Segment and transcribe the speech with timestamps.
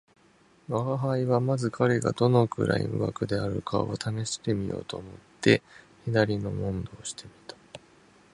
[0.67, 5.61] 吾輩はまず彼がどのくらい無学であるかを試してみようと思って
[6.05, 7.55] 左の問答をして見た